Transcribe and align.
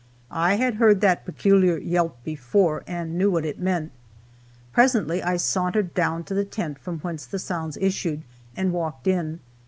I 0.31 0.55
had 0.55 0.77
heard 0.77 0.99
that 1.01 1.25
peculiar 1.27 1.77
yelp 1.77 2.23
before, 2.23 2.83
and 2.87 3.19
knew 3.19 3.29
what 3.29 3.45
it 3.45 3.59
meant. 3.59 3.91
Presently 4.73 5.21
I 5.21 5.37
sauntered 5.37 5.93
down 5.93 6.23
to 6.23 6.33
the 6.33 6.43
tent 6.43 6.79
from 6.79 6.97
whence 7.01 7.27
the 7.27 7.37
sounds 7.37 7.77
issued, 7.77 8.23
and 8.57 8.73
walked 8.73 9.05
in. 9.05 9.41